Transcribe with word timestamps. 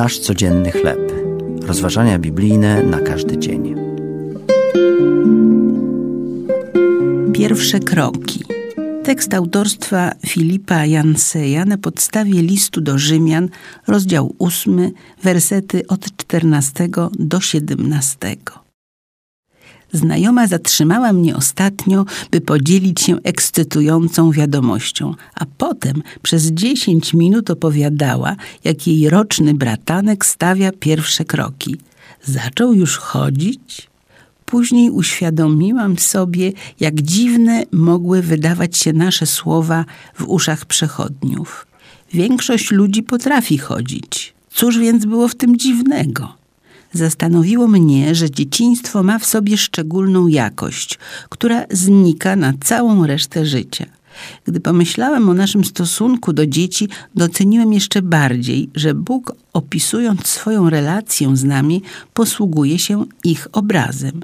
Nasz 0.00 0.18
codzienny 0.18 0.70
chleb. 0.70 1.12
Rozważania 1.62 2.18
biblijne 2.18 2.82
na 2.82 3.00
każdy 3.00 3.38
dzień. 3.38 3.74
Pierwsze 7.32 7.80
kroki. 7.80 8.44
Tekst 9.04 9.34
autorstwa 9.34 10.12
Filipa 10.26 10.86
Janseja 10.86 11.64
na 11.64 11.78
podstawie 11.78 12.42
listu 12.42 12.80
do 12.80 12.98
Rzymian, 12.98 13.48
rozdział 13.86 14.34
8, 14.38 14.90
wersety 15.22 15.86
od 15.86 16.16
14 16.16 16.88
do 17.18 17.40
17. 17.40 18.36
Znajoma 19.92 20.46
zatrzymała 20.46 21.12
mnie 21.12 21.36
ostatnio, 21.36 22.04
by 22.30 22.40
podzielić 22.40 23.00
się 23.00 23.18
ekscytującą 23.24 24.30
wiadomością, 24.30 25.14
a 25.34 25.46
potem 25.58 26.02
przez 26.22 26.46
dziesięć 26.46 27.14
minut 27.14 27.50
opowiadała, 27.50 28.36
jak 28.64 28.86
jej 28.86 29.10
roczny 29.10 29.54
bratanek 29.54 30.26
stawia 30.26 30.72
pierwsze 30.72 31.24
kroki. 31.24 31.76
Zaczął 32.24 32.72
już 32.72 32.96
chodzić? 32.96 33.90
Później 34.46 34.90
uświadomiłam 34.90 35.98
sobie, 35.98 36.52
jak 36.80 37.02
dziwne 37.02 37.62
mogły 37.72 38.22
wydawać 38.22 38.76
się 38.78 38.92
nasze 38.92 39.26
słowa 39.26 39.84
w 40.14 40.24
uszach 40.28 40.64
przechodniów. 40.64 41.66
Większość 42.14 42.70
ludzi 42.70 43.02
potrafi 43.02 43.58
chodzić. 43.58 44.34
Cóż 44.52 44.78
więc 44.78 45.06
było 45.06 45.28
w 45.28 45.34
tym 45.34 45.56
dziwnego? 45.56 46.39
Zastanowiło 46.92 47.68
mnie, 47.68 48.14
że 48.14 48.30
dzieciństwo 48.30 49.02
ma 49.02 49.18
w 49.18 49.26
sobie 49.26 49.56
szczególną 49.56 50.26
jakość, 50.26 50.98
która 51.28 51.64
znika 51.70 52.36
na 52.36 52.52
całą 52.60 53.06
resztę 53.06 53.46
życia. 53.46 53.86
Gdy 54.44 54.60
pomyślałem 54.60 55.28
o 55.28 55.34
naszym 55.34 55.64
stosunku 55.64 56.32
do 56.32 56.46
dzieci, 56.46 56.88
doceniłem 57.14 57.72
jeszcze 57.72 58.02
bardziej, 58.02 58.70
że 58.74 58.94
Bóg, 58.94 59.34
opisując 59.52 60.26
swoją 60.26 60.70
relację 60.70 61.36
z 61.36 61.44
nami, 61.44 61.82
posługuje 62.14 62.78
się 62.78 63.04
ich 63.24 63.48
obrazem. 63.52 64.20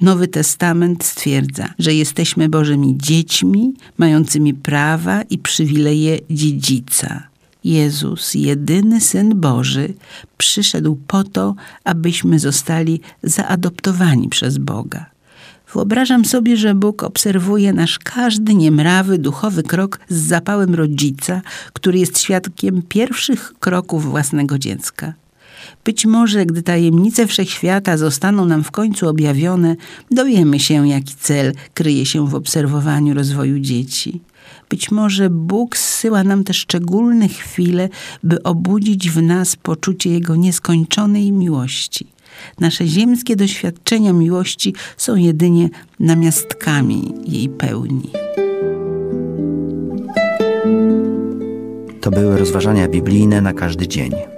Nowy 0.00 0.28
Testament 0.28 1.04
stwierdza, 1.04 1.68
że 1.78 1.94
jesteśmy 1.94 2.48
Bożymi 2.48 2.98
dziećmi, 2.98 3.74
mającymi 3.98 4.54
prawa 4.54 5.22
i 5.22 5.38
przywileje 5.38 6.18
dziedzica. 6.30 7.27
Jezus, 7.64 8.34
jedyny 8.34 9.00
Syn 9.00 9.40
Boży, 9.40 9.94
przyszedł 10.38 10.98
po 11.06 11.24
to, 11.24 11.54
abyśmy 11.84 12.38
zostali 12.38 13.00
zaadoptowani 13.22 14.28
przez 14.28 14.58
Boga. 14.58 15.06
Wyobrażam 15.74 16.24
sobie, 16.24 16.56
że 16.56 16.74
Bóg 16.74 17.02
obserwuje 17.02 17.72
nasz 17.72 17.98
każdy 17.98 18.54
niemrawy, 18.54 19.18
duchowy 19.18 19.62
krok 19.62 20.00
z 20.08 20.16
zapałem 20.16 20.74
rodzica, 20.74 21.42
który 21.72 21.98
jest 21.98 22.18
świadkiem 22.18 22.82
pierwszych 22.82 23.52
kroków 23.60 24.04
własnego 24.04 24.58
dziecka. 24.58 25.12
Być 25.84 26.06
może, 26.06 26.46
gdy 26.46 26.62
tajemnice 26.62 27.26
wszechświata 27.26 27.96
zostaną 27.96 28.44
nam 28.44 28.64
w 28.64 28.70
końcu 28.70 29.08
objawione, 29.08 29.76
dowiemy 30.10 30.60
się, 30.60 30.88
jaki 30.88 31.14
cel 31.14 31.52
kryje 31.74 32.06
się 32.06 32.28
w 32.28 32.34
obserwowaniu 32.34 33.14
rozwoju 33.14 33.58
dzieci. 33.58 34.20
Być 34.68 34.90
może 34.90 35.30
Bóg 35.30 35.76
zsyła 35.76 36.24
nam 36.24 36.44
te 36.44 36.54
szczególne 36.54 37.28
chwile, 37.28 37.88
by 38.22 38.42
obudzić 38.42 39.10
w 39.10 39.22
nas 39.22 39.56
poczucie 39.56 40.10
Jego 40.10 40.36
nieskończonej 40.36 41.32
miłości. 41.32 42.06
Nasze 42.60 42.86
ziemskie 42.86 43.36
doświadczenia 43.36 44.12
miłości 44.12 44.74
są 44.96 45.16
jedynie 45.16 45.68
namiastkami 46.00 47.14
jej 47.26 47.48
pełni. 47.48 48.10
To 52.00 52.10
były 52.10 52.38
rozważania 52.38 52.88
biblijne 52.88 53.40
na 53.40 53.52
każdy 53.52 53.88
dzień. 53.88 54.37